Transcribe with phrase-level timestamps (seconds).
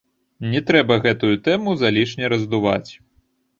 [0.53, 2.91] Не трэба гэтую тэму залішне раздуваць.